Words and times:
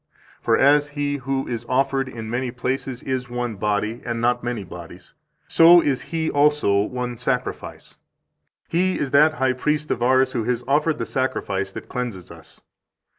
For 0.41 0.57
as 0.57 0.87
He 0.87 1.17
who 1.17 1.47
is 1.47 1.63
offered 1.69 2.09
in 2.09 2.27
many 2.27 2.49
places 2.49 3.03
is 3.03 3.29
one 3.29 3.55
body, 3.55 4.01
and 4.03 4.19
not 4.19 4.43
many 4.43 4.63
bodies, 4.63 5.13
so 5.47 5.79
is 5.79 6.01
He 6.01 6.31
also 6.31 6.79
one 6.81 7.17
sacrifice. 7.17 7.97
He 8.67 8.97
is 8.97 9.11
that 9.11 9.35
High 9.35 9.53
Priest 9.53 9.91
of 9.91 10.01
ours 10.01 10.31
who 10.31 10.43
has 10.45 10.63
offered 10.67 10.97
the 10.97 11.05
sacrifice 11.05 11.71
that 11.73 11.87
cleanses 11.87 12.31
us. 12.31 12.61